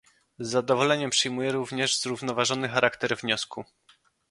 [0.39, 3.65] Z zadowoleniem przyjmuję również zrównoważony charakter wniosku